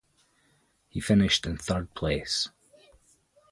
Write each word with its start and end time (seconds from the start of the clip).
He 0.89 0.99
finished 0.99 1.45
in 1.45 1.57
third 1.57 1.93
place. 1.93 2.49